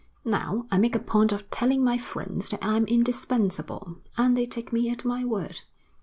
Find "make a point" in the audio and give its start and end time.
0.79-1.31